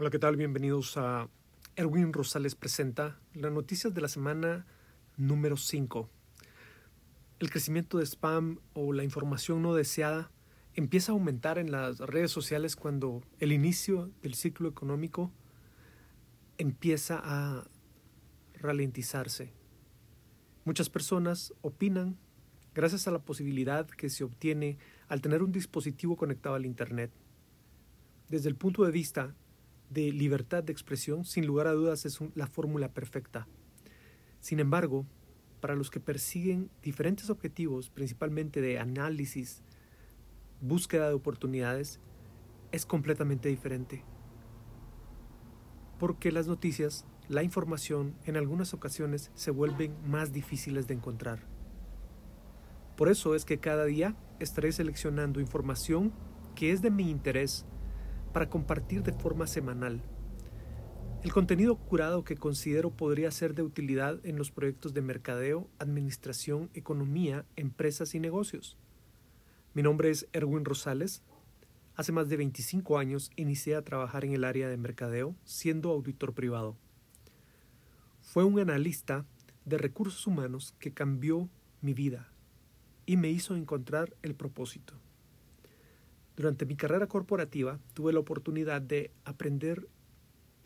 Hola, 0.00 0.10
¿qué 0.10 0.20
tal? 0.20 0.36
Bienvenidos 0.36 0.96
a 0.96 1.28
Erwin 1.74 2.12
Rosales 2.12 2.54
Presenta 2.54 3.18
las 3.34 3.50
noticias 3.50 3.92
de 3.94 4.00
la 4.00 4.06
semana 4.06 4.64
número 5.16 5.56
5. 5.56 6.08
El 7.40 7.50
crecimiento 7.50 7.98
de 7.98 8.06
spam 8.06 8.60
o 8.74 8.92
la 8.92 9.02
información 9.02 9.60
no 9.60 9.74
deseada 9.74 10.30
empieza 10.74 11.10
a 11.10 11.14
aumentar 11.14 11.58
en 11.58 11.72
las 11.72 11.98
redes 11.98 12.30
sociales 12.30 12.76
cuando 12.76 13.22
el 13.40 13.50
inicio 13.50 14.12
del 14.22 14.34
ciclo 14.34 14.68
económico 14.68 15.32
empieza 16.58 17.20
a 17.20 17.68
ralentizarse. 18.54 19.52
Muchas 20.64 20.90
personas 20.90 21.54
opinan 21.60 22.16
gracias 22.72 23.08
a 23.08 23.10
la 23.10 23.18
posibilidad 23.18 23.88
que 23.88 24.10
se 24.10 24.22
obtiene 24.22 24.78
al 25.08 25.22
tener 25.22 25.42
un 25.42 25.50
dispositivo 25.50 26.16
conectado 26.16 26.54
al 26.54 26.66
Internet. 26.66 27.10
Desde 28.28 28.48
el 28.48 28.54
punto 28.54 28.84
de 28.84 28.92
vista 28.92 29.34
de 29.90 30.12
libertad 30.12 30.62
de 30.62 30.72
expresión, 30.72 31.24
sin 31.24 31.46
lugar 31.46 31.66
a 31.66 31.72
dudas 31.72 32.04
es 32.04 32.18
la 32.34 32.46
fórmula 32.46 32.92
perfecta. 32.92 33.48
Sin 34.40 34.60
embargo, 34.60 35.06
para 35.60 35.74
los 35.74 35.90
que 35.90 36.00
persiguen 36.00 36.70
diferentes 36.82 37.30
objetivos, 37.30 37.90
principalmente 37.90 38.60
de 38.60 38.78
análisis, 38.78 39.62
búsqueda 40.60 41.08
de 41.08 41.14
oportunidades, 41.14 42.00
es 42.72 42.86
completamente 42.86 43.48
diferente. 43.48 44.04
Porque 45.98 46.30
las 46.30 46.46
noticias, 46.46 47.06
la 47.28 47.42
información, 47.42 48.14
en 48.24 48.36
algunas 48.36 48.74
ocasiones 48.74 49.30
se 49.34 49.50
vuelven 49.50 49.96
más 50.06 50.32
difíciles 50.32 50.86
de 50.86 50.94
encontrar. 50.94 51.46
Por 52.96 53.08
eso 53.08 53.34
es 53.34 53.44
que 53.44 53.58
cada 53.58 53.84
día 53.84 54.16
estaré 54.38 54.72
seleccionando 54.72 55.40
información 55.40 56.12
que 56.54 56.72
es 56.72 56.82
de 56.82 56.90
mi 56.90 57.10
interés 57.10 57.64
para 58.32 58.48
compartir 58.48 59.02
de 59.02 59.12
forma 59.12 59.46
semanal. 59.46 60.02
El 61.22 61.32
contenido 61.32 61.76
curado 61.76 62.22
que 62.22 62.36
considero 62.36 62.90
podría 62.90 63.30
ser 63.32 63.54
de 63.54 63.62
utilidad 63.62 64.24
en 64.24 64.36
los 64.36 64.52
proyectos 64.52 64.94
de 64.94 65.02
mercadeo, 65.02 65.68
administración, 65.80 66.70
economía, 66.74 67.44
empresas 67.56 68.14
y 68.14 68.20
negocios. 68.20 68.76
Mi 69.74 69.82
nombre 69.82 70.10
es 70.10 70.28
Erwin 70.32 70.64
Rosales. 70.64 71.22
Hace 71.96 72.12
más 72.12 72.28
de 72.28 72.36
25 72.36 72.98
años 72.98 73.32
inicié 73.34 73.74
a 73.74 73.82
trabajar 73.82 74.24
en 74.24 74.32
el 74.32 74.44
área 74.44 74.68
de 74.68 74.76
mercadeo 74.76 75.34
siendo 75.44 75.90
auditor 75.90 76.34
privado. 76.34 76.76
Fue 78.20 78.44
un 78.44 78.60
analista 78.60 79.26
de 79.64 79.78
recursos 79.78 80.26
humanos 80.26 80.74
que 80.78 80.92
cambió 80.94 81.48
mi 81.80 81.94
vida 81.94 82.32
y 83.06 83.16
me 83.16 83.28
hizo 83.28 83.56
encontrar 83.56 84.14
el 84.22 84.34
propósito. 84.34 84.94
Durante 86.38 86.66
mi 86.66 86.76
carrera 86.76 87.08
corporativa 87.08 87.80
tuve 87.94 88.12
la 88.12 88.20
oportunidad 88.20 88.80
de 88.80 89.10
aprender 89.24 89.88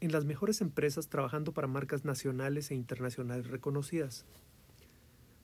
en 0.00 0.10
las 0.10 0.24
mejores 0.24 0.60
empresas 0.62 1.08
trabajando 1.08 1.52
para 1.52 1.68
marcas 1.68 2.04
nacionales 2.04 2.72
e 2.72 2.74
internacionales 2.74 3.46
reconocidas. 3.46 4.26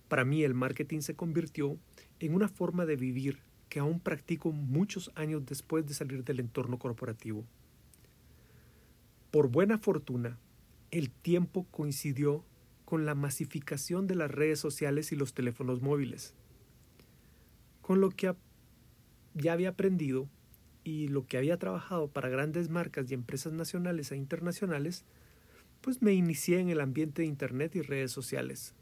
Para 0.08 0.24
mí 0.24 0.42
el 0.42 0.52
marketing 0.52 0.98
se 1.02 1.14
convirtió 1.14 1.78
en 2.18 2.34
una 2.34 2.48
forma 2.48 2.86
de 2.86 2.96
vivir 2.96 3.38
que 3.68 3.78
aún 3.78 4.00
practico 4.00 4.50
muchos 4.50 5.12
años 5.14 5.46
después 5.46 5.86
de 5.86 5.94
salir 5.94 6.24
del 6.24 6.40
entorno 6.40 6.76
corporativo. 6.76 7.44
Por 9.30 9.46
buena 9.46 9.78
fortuna, 9.78 10.40
el 10.90 11.08
tiempo 11.08 11.68
coincidió 11.70 12.44
con 12.84 13.06
la 13.06 13.14
masificación 13.14 14.08
de 14.08 14.16
las 14.16 14.32
redes 14.32 14.58
sociales 14.58 15.12
y 15.12 15.14
los 15.14 15.34
teléfonos 15.34 15.82
móviles, 15.82 16.34
con 17.80 18.00
lo 18.00 18.10
que 18.10 18.34
ya 19.36 19.52
había 19.52 19.70
aprendido 19.70 20.28
y 20.82 21.08
lo 21.08 21.26
que 21.26 21.36
había 21.36 21.58
trabajado 21.58 22.08
para 22.08 22.28
grandes 22.28 22.70
marcas 22.70 23.10
y 23.10 23.14
empresas 23.14 23.52
nacionales 23.52 24.12
e 24.12 24.16
internacionales, 24.16 25.04
pues 25.80 26.00
me 26.00 26.14
inicié 26.14 26.60
en 26.60 26.70
el 26.70 26.80
ambiente 26.80 27.22
de 27.22 27.28
Internet 27.28 27.76
y 27.76 27.82
redes 27.82 28.12
sociales. 28.12 28.74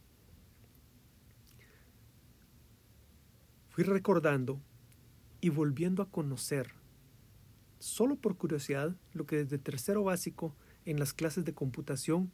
Fui 3.70 3.84
recordando 3.84 4.61
y 5.40 5.48
volviendo 5.48 6.02
a 6.02 6.11
conocer, 6.11 6.74
solo 7.79 8.17
por 8.17 8.36
curiosidad, 8.36 8.95
lo 9.12 9.27
que 9.27 9.36
desde 9.36 9.58
tercero 9.58 10.05
básico 10.05 10.55
en 10.84 10.98
las 10.98 11.12
clases 11.12 11.45
de 11.45 11.55
computación 11.55 12.30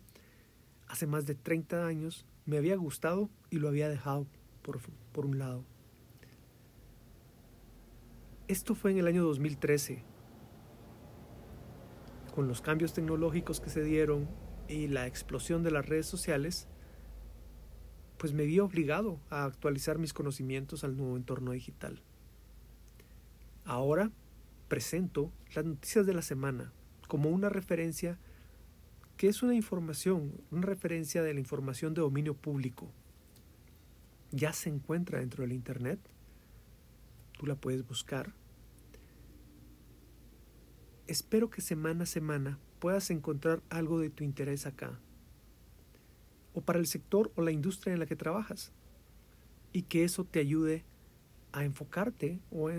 hace 0.88 1.06
más 1.06 1.26
de 1.26 1.34
30 1.34 1.86
años 1.86 2.26
me 2.44 2.58
había 2.58 2.76
gustado 2.76 3.30
y 3.48 3.58
lo 3.58 3.68
había 3.68 3.88
dejado 3.88 4.26
por, 4.62 4.80
por 5.12 5.24
un 5.24 5.38
lado. 5.38 5.64
Esto 8.50 8.74
fue 8.74 8.90
en 8.90 8.98
el 8.98 9.06
año 9.06 9.22
2013. 9.22 10.02
Con 12.34 12.48
los 12.48 12.60
cambios 12.60 12.92
tecnológicos 12.92 13.60
que 13.60 13.70
se 13.70 13.84
dieron 13.84 14.28
y 14.66 14.88
la 14.88 15.06
explosión 15.06 15.62
de 15.62 15.70
las 15.70 15.86
redes 15.86 16.06
sociales, 16.06 16.66
pues 18.18 18.32
me 18.32 18.46
vi 18.46 18.58
obligado 18.58 19.20
a 19.30 19.44
actualizar 19.44 19.98
mis 19.98 20.12
conocimientos 20.12 20.82
al 20.82 20.96
nuevo 20.96 21.16
entorno 21.16 21.52
digital. 21.52 22.02
Ahora 23.64 24.10
presento 24.66 25.30
las 25.54 25.64
noticias 25.64 26.04
de 26.04 26.14
la 26.14 26.22
semana 26.22 26.72
como 27.06 27.30
una 27.30 27.50
referencia 27.50 28.18
que 29.16 29.28
es 29.28 29.44
una 29.44 29.54
información, 29.54 30.32
una 30.50 30.62
referencia 30.62 31.22
de 31.22 31.34
la 31.34 31.38
información 31.38 31.94
de 31.94 32.00
dominio 32.00 32.34
público. 32.34 32.90
Ya 34.32 34.52
se 34.52 34.70
encuentra 34.70 35.20
dentro 35.20 35.42
del 35.42 35.52
Internet. 35.52 36.00
Tú 37.40 37.46
la 37.46 37.54
puedes 37.54 37.88
buscar 37.88 38.34
Espero 41.06 41.48
que 41.48 41.62
semana 41.62 42.02
a 42.02 42.06
semana 42.06 42.58
puedas 42.80 43.10
encontrar 43.10 43.62
algo 43.70 43.98
de 43.98 44.10
tu 44.10 44.24
interés 44.24 44.66
acá, 44.66 45.00
o 46.52 46.60
para 46.60 46.78
el 46.78 46.86
sector 46.86 47.32
o 47.36 47.40
la 47.40 47.50
industria 47.50 47.94
en 47.94 47.98
la 47.98 48.04
que 48.04 48.14
trabajas, 48.14 48.72
y 49.72 49.84
que 49.84 50.04
eso 50.04 50.24
te 50.24 50.38
ayude 50.38 50.84
a 51.52 51.64
enfocarte 51.64 52.38
o 52.50 52.68
a 52.68 52.74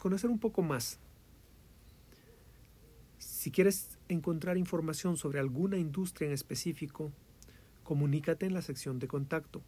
conocer 0.00 0.30
un 0.30 0.38
poco 0.38 0.62
más. 0.62 1.00
Si 3.18 3.50
quieres 3.50 3.98
encontrar 4.08 4.56
información 4.56 5.16
sobre 5.16 5.40
alguna 5.40 5.78
industria 5.78 6.28
en 6.28 6.32
específico, 6.32 7.10
comunícate 7.82 8.46
en 8.46 8.54
la 8.54 8.62
sección 8.62 9.00
de 9.00 9.08
contacto. 9.08 9.62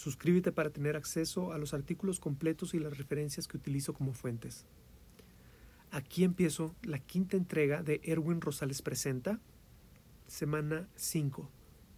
Suscríbete 0.00 0.50
para 0.50 0.70
tener 0.70 0.96
acceso 0.96 1.52
a 1.52 1.58
los 1.58 1.74
artículos 1.74 2.20
completos 2.20 2.72
y 2.72 2.78
las 2.78 2.96
referencias 2.96 3.46
que 3.46 3.58
utilizo 3.58 3.92
como 3.92 4.14
fuentes. 4.14 4.64
Aquí 5.90 6.24
empiezo 6.24 6.74
la 6.80 6.98
quinta 7.00 7.36
entrega 7.36 7.82
de 7.82 8.00
Erwin 8.02 8.40
Rosales 8.40 8.80
Presenta, 8.80 9.40
semana 10.26 10.88
5, 10.94 11.50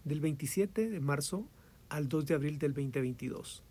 del 0.03 0.19
27 0.19 0.89
de 0.89 0.99
marzo 0.99 1.47
al 1.87 2.09
2 2.09 2.25
de 2.25 2.33
abril 2.33 2.59
del 2.59 2.73
2022. 2.73 3.63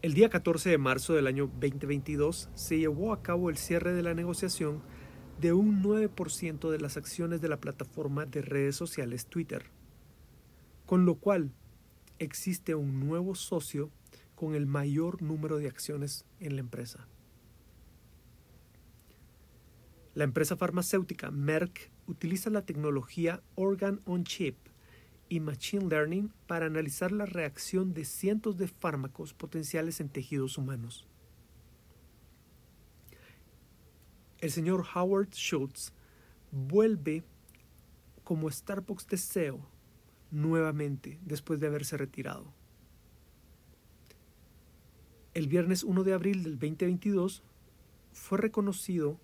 El 0.00 0.14
día 0.14 0.30
14 0.30 0.70
de 0.70 0.78
marzo 0.78 1.12
del 1.12 1.26
año 1.26 1.48
2022 1.48 2.48
se 2.54 2.78
llevó 2.78 3.12
a 3.12 3.20
cabo 3.20 3.50
el 3.50 3.58
cierre 3.58 3.92
de 3.92 4.02
la 4.02 4.14
negociación 4.14 4.80
de 5.38 5.52
un 5.52 5.82
9% 5.82 6.70
de 6.70 6.80
las 6.80 6.96
acciones 6.96 7.42
de 7.42 7.48
la 7.50 7.60
plataforma 7.60 8.24
de 8.24 8.40
redes 8.40 8.74
sociales 8.74 9.26
Twitter, 9.26 9.66
con 10.86 11.04
lo 11.04 11.16
cual 11.16 11.52
existe 12.18 12.74
un 12.74 13.00
nuevo 13.00 13.34
socio 13.34 13.90
con 14.34 14.54
el 14.54 14.66
mayor 14.66 15.22
número 15.22 15.58
de 15.58 15.68
acciones 15.68 16.24
en 16.40 16.56
la 16.56 16.60
empresa. 16.60 17.06
La 20.14 20.24
empresa 20.24 20.56
farmacéutica 20.56 21.30
Merck 21.30 21.90
utiliza 22.06 22.50
la 22.50 22.62
tecnología 22.62 23.42
Organ 23.56 24.00
on 24.04 24.24
Chip 24.24 24.56
y 25.28 25.40
Machine 25.40 25.88
Learning 25.88 26.32
para 26.46 26.66
analizar 26.66 27.10
la 27.10 27.26
reacción 27.26 27.94
de 27.94 28.04
cientos 28.04 28.56
de 28.56 28.68
fármacos 28.68 29.34
potenciales 29.34 30.00
en 30.00 30.08
tejidos 30.08 30.58
humanos. 30.58 31.06
El 34.38 34.50
señor 34.50 34.84
Howard 34.94 35.30
Schultz 35.32 35.92
vuelve 36.52 37.24
como 38.22 38.50
Starbucks 38.50 39.06
de 39.08 39.16
SEO 39.16 39.73
nuevamente 40.34 41.18
después 41.24 41.60
de 41.60 41.68
haberse 41.68 41.96
retirado. 41.96 42.52
El 45.32 45.48
viernes 45.48 45.82
1 45.82 46.04
de 46.04 46.12
abril 46.12 46.42
del 46.42 46.58
2022 46.58 47.42
fue 48.12 48.38
reconocido 48.38 49.18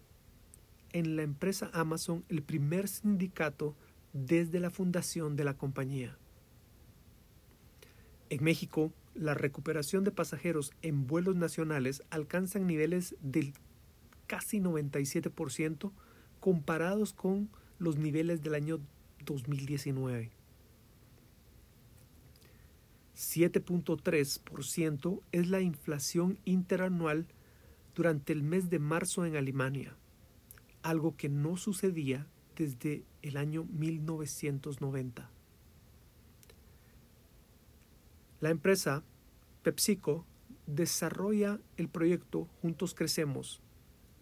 en 0.93 1.17
la 1.17 1.23
empresa 1.23 1.71
Amazon 1.73 2.25
el 2.29 2.43
primer 2.43 2.89
sindicato 2.89 3.77
desde 4.13 4.59
la 4.59 4.71
fundación 4.71 5.37
de 5.37 5.45
la 5.45 5.55
compañía. 5.55 6.17
En 8.29 8.43
México, 8.43 8.93
la 9.15 9.35
recuperación 9.35 10.05
de 10.05 10.11
pasajeros 10.11 10.73
en 10.83 11.07
vuelos 11.07 11.37
nacionales 11.37 12.03
alcanzan 12.11 12.67
niveles 12.67 13.17
del 13.23 13.53
casi 14.27 14.61
97% 14.61 15.93
comparados 16.39 17.13
con 17.13 17.51
los 17.79 17.97
niveles 17.97 18.43
del 18.43 18.55
año 18.55 18.81
2019. 19.25 20.31
7.3% 23.21 25.21
es 25.33 25.49
la 25.49 25.61
inflación 25.61 26.39
interanual 26.45 27.27
durante 27.95 28.33
el 28.33 28.43
mes 28.43 28.71
de 28.71 28.79
marzo 28.79 29.27
en 29.27 29.37
Alemania 29.37 29.97
algo 30.83 31.17
que 31.17 31.29
no 31.29 31.57
sucedía 31.57 32.27
desde 32.57 33.05
el 33.23 33.37
año 33.37 33.65
1990. 33.65 35.31
La 38.41 38.51
empresa 38.51 39.05
PepsiCo 39.63 40.25
desarrolla 40.67 41.61
el 41.77 41.89
proyecto 41.89 42.49
Juntos 42.63 42.95
Crecemos, 42.95 43.61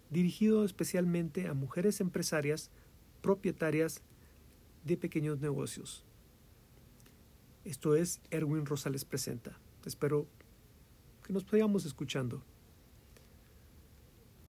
dirigido 0.09 0.65
especialmente 0.65 1.47
a 1.47 1.53
mujeres 1.53 2.01
empresarias 2.01 2.71
propietarias 3.21 4.01
de 4.83 4.97
pequeños 4.97 5.39
negocios. 5.39 6.03
Esto 7.69 7.95
es 7.95 8.19
Erwin 8.31 8.65
Rosales 8.65 9.05
Presenta. 9.05 9.55
Espero 9.85 10.25
que 11.23 11.31
nos 11.33 11.43
podamos 11.43 11.85
escuchando. 11.85 12.41